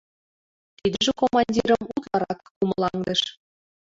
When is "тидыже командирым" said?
0.77-1.81